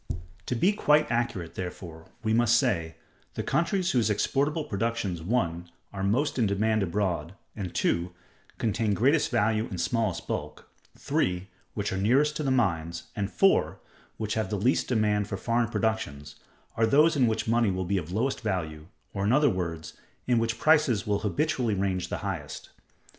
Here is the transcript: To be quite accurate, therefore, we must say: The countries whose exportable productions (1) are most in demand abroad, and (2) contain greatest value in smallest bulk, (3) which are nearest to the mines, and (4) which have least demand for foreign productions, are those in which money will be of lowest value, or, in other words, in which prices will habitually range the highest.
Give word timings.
To 0.47 0.55
be 0.55 0.73
quite 0.73 1.11
accurate, 1.11 1.53
therefore, 1.53 2.07
we 2.23 2.33
must 2.33 2.55
say: 2.57 2.95
The 3.35 3.43
countries 3.43 3.91
whose 3.91 4.09
exportable 4.09 4.63
productions 4.63 5.21
(1) 5.21 5.69
are 5.93 6.01
most 6.01 6.39
in 6.39 6.47
demand 6.47 6.81
abroad, 6.81 7.35
and 7.55 7.71
(2) 7.75 8.11
contain 8.57 8.95
greatest 8.95 9.29
value 9.29 9.67
in 9.67 9.77
smallest 9.77 10.27
bulk, 10.27 10.67
(3) 10.97 11.47
which 11.75 11.93
are 11.93 11.97
nearest 11.97 12.35
to 12.37 12.41
the 12.43 12.49
mines, 12.49 13.09
and 13.15 13.29
(4) 13.31 13.77
which 14.17 14.33
have 14.33 14.51
least 14.51 14.87
demand 14.87 15.27
for 15.27 15.37
foreign 15.37 15.67
productions, 15.69 16.33
are 16.75 16.87
those 16.87 17.15
in 17.15 17.27
which 17.27 17.47
money 17.47 17.69
will 17.69 17.85
be 17.85 17.99
of 17.99 18.11
lowest 18.11 18.41
value, 18.41 18.87
or, 19.13 19.23
in 19.25 19.31
other 19.31 19.51
words, 19.51 19.93
in 20.25 20.39
which 20.39 20.57
prices 20.57 21.05
will 21.05 21.19
habitually 21.19 21.75
range 21.75 22.07
the 22.09 22.17
highest. 22.25 22.69